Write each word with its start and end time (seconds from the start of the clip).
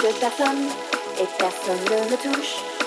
touche 0.00 0.18
personne 0.18 0.68
et 1.20 1.26
personne 1.38 1.84
ne 1.84 2.10
me 2.10 2.16
touche. 2.16 2.81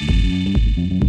Mm-hmm. 0.00 1.07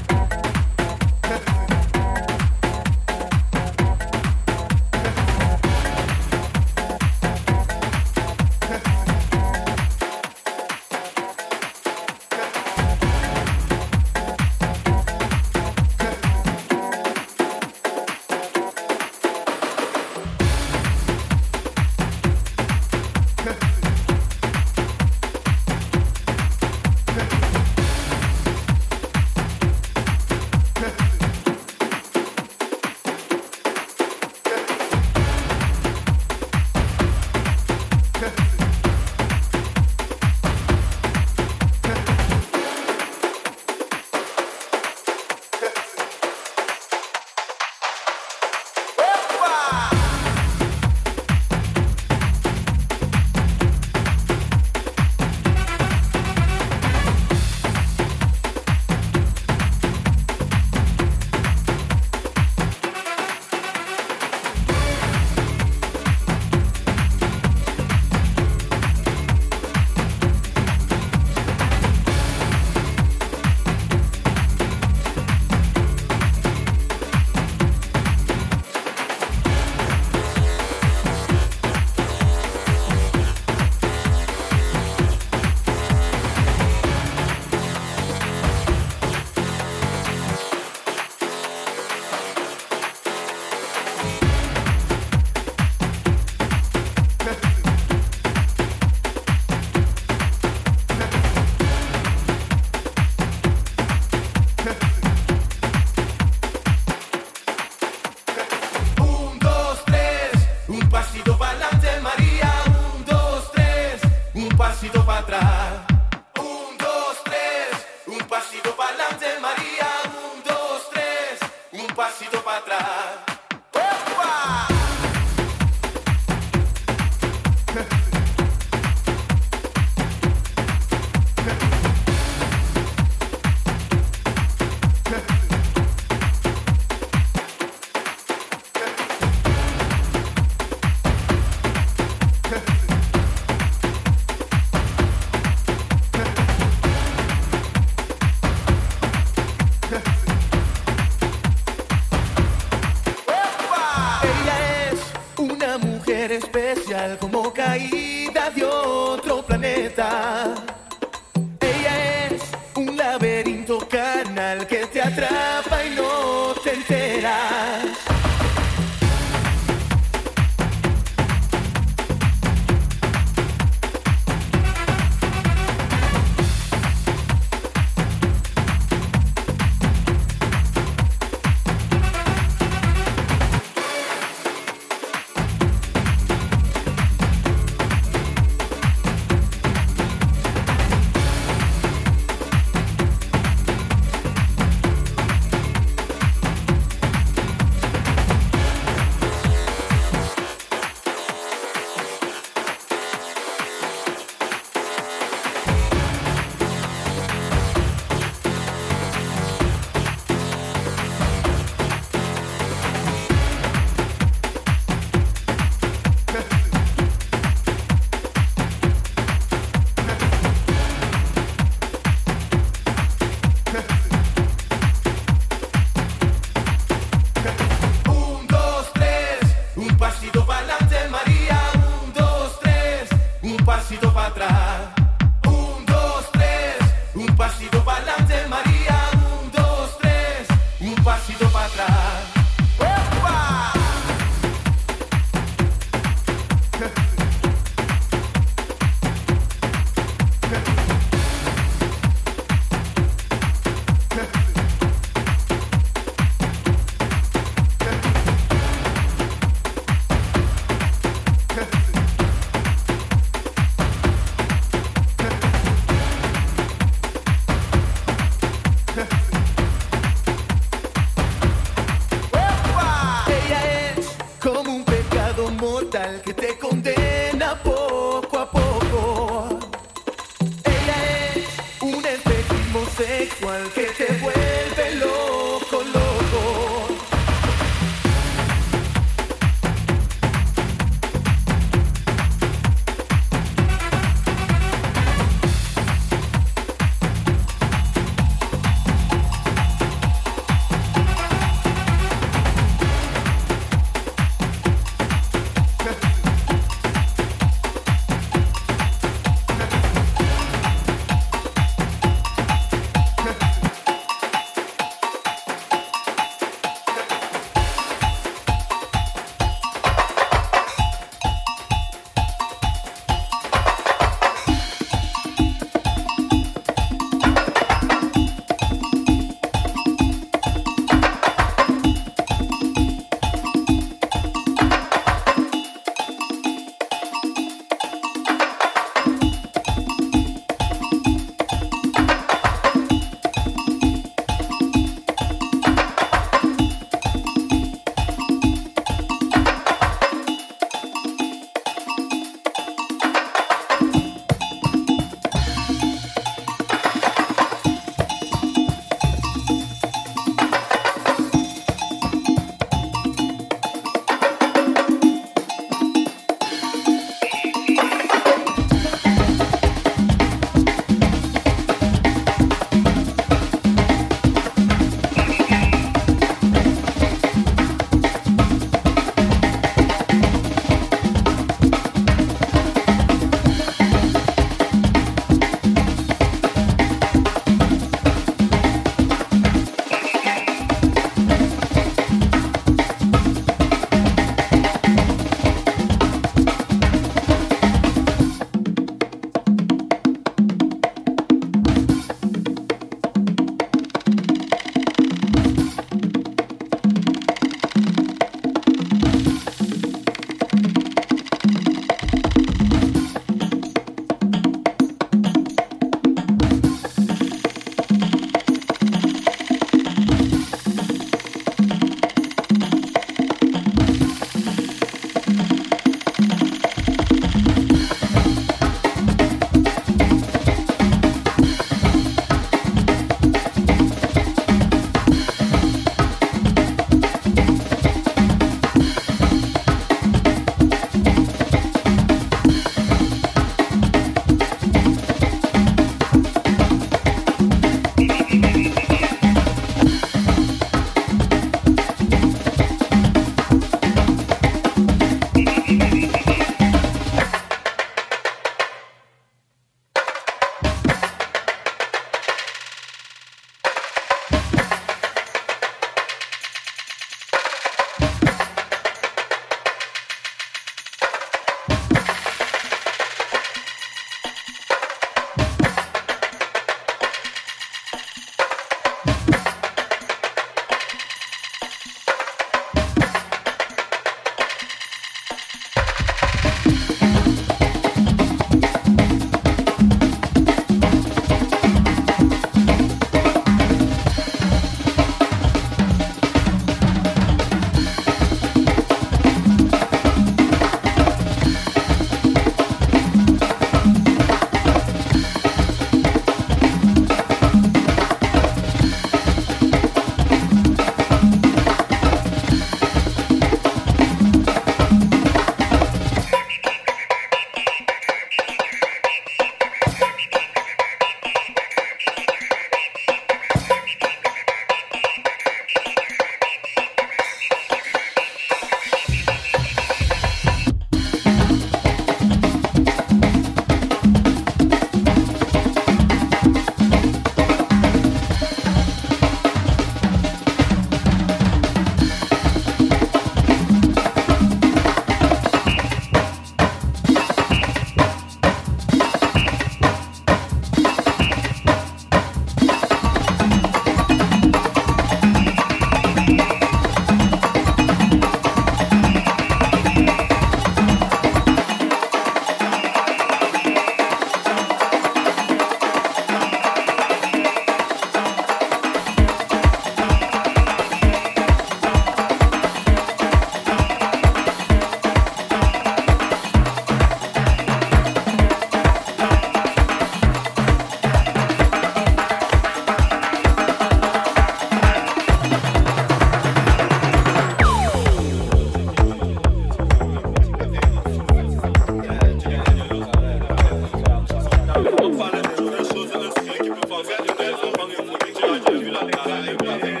Valeu, 599.01 599.23
valeu, 599.25 599.57
caralho. 599.57 600.00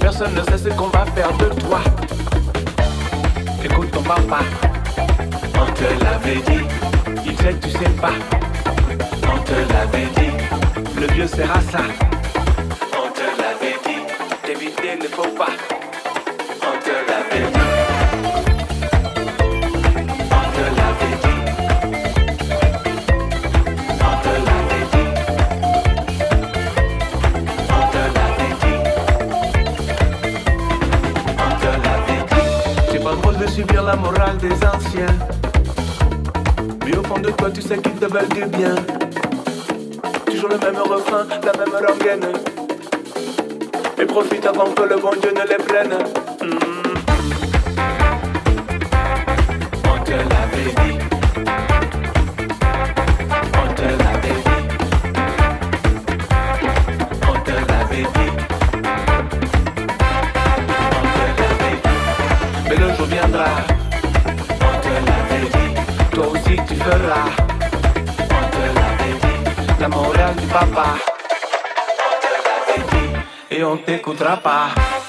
personne 0.00 0.34
ne 0.34 0.42
sait 0.42 0.58
ce 0.58 0.68
qu'on 0.74 0.88
va 0.88 1.06
faire 1.06 1.32
de 1.38 1.46
toi. 1.60 1.80
Écoute 3.64 3.90
ton 3.90 4.02
papa, 4.02 4.40
on 5.54 5.72
te 5.72 6.04
l'avait 6.04 6.40
dit, 6.40 6.64
il 7.24 7.36
sait 7.38 7.54
que 7.54 7.66
tu 7.66 7.70
sais 7.70 7.90
pas. 8.00 8.12
On 9.24 9.38
te 9.42 9.72
l'avait 9.72 10.08
dit, 10.16 11.00
le 11.00 11.06
vieux 11.14 11.26
sera 11.26 11.60
ça. 11.60 12.19
veulent 38.10 38.28
du 38.28 38.44
bien. 38.56 38.74
Toujours 40.26 40.48
le 40.48 40.58
même 40.58 40.76
refrain, 40.78 41.26
la 41.28 41.52
même 41.52 41.74
rengaine. 41.86 42.32
Et 43.98 44.06
profite 44.06 44.46
avant 44.46 44.70
que 44.70 44.82
le 44.82 44.96
bon 44.96 45.10
Dieu 45.20 45.32
ne 45.32 45.48
les 45.48 45.62
prenne. 45.64 45.96
peco 73.90 74.14
trapar. 74.14 74.99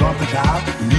off 0.00 0.18
the 0.18 0.26
job. 0.26 0.95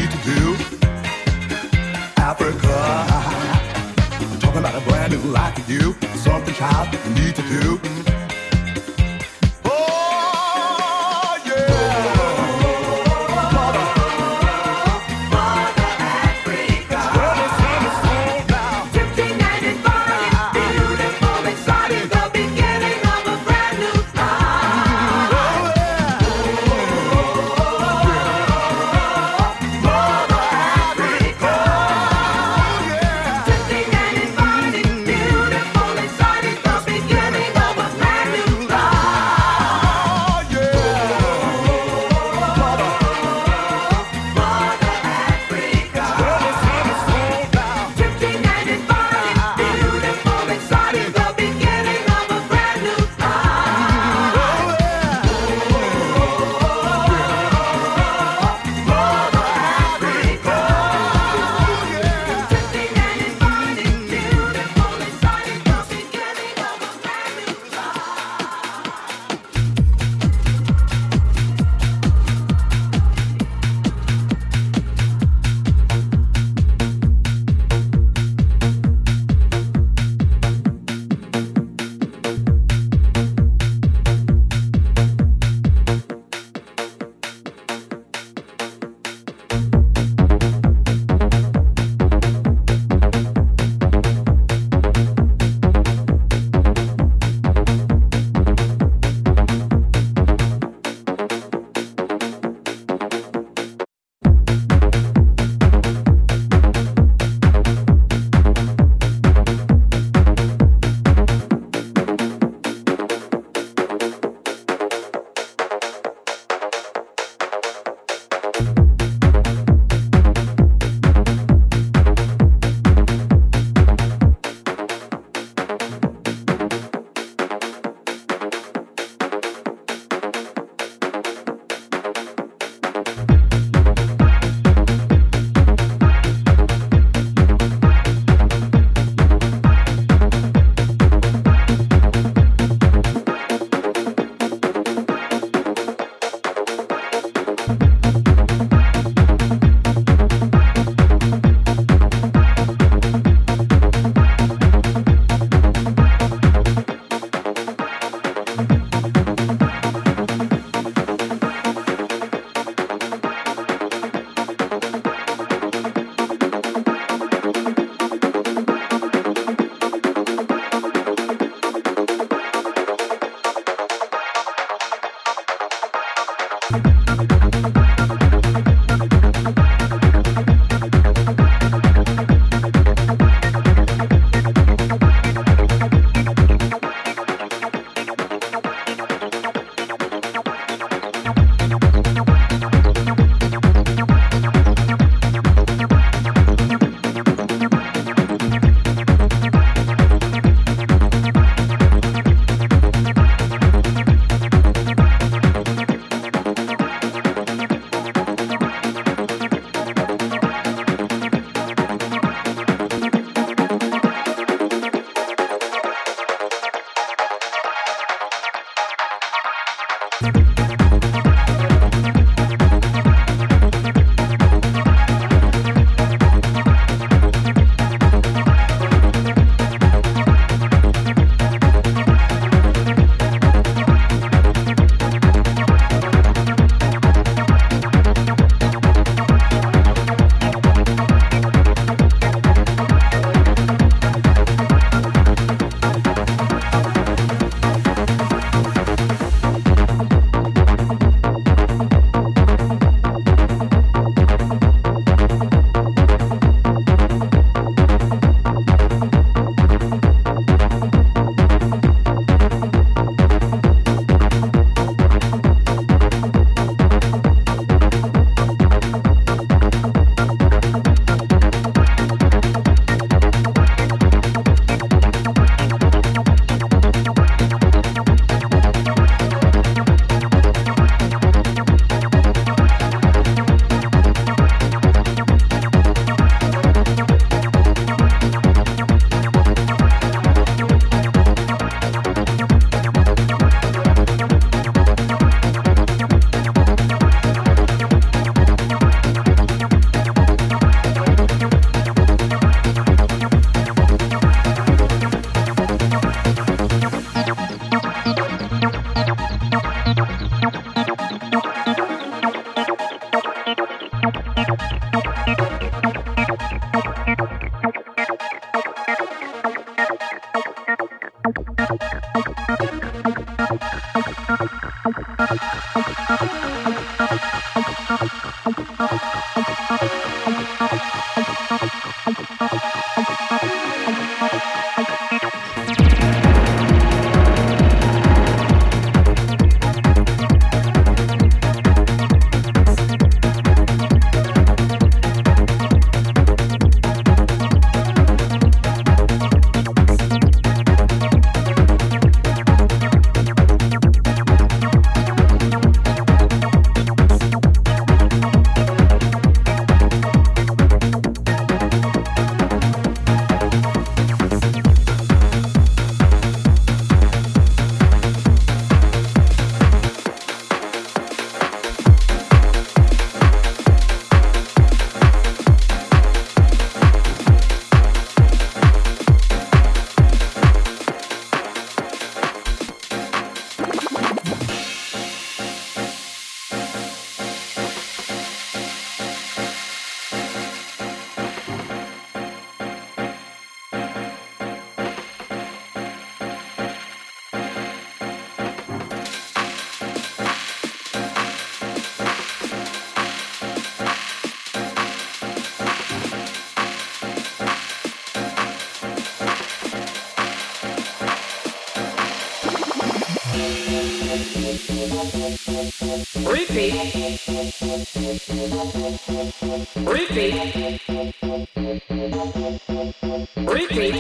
Repeat. 423.48 423.95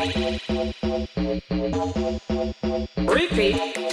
Repeat. 3.07 3.86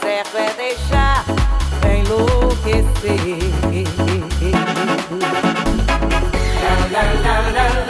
certo 0.00 0.36
é 0.36 0.50
deixar 0.54 1.24
enlouquecer. 1.84 2.88
Não, 6.50 6.88
Não, 6.90 7.08
não, 7.22 7.52
não, 7.52 7.87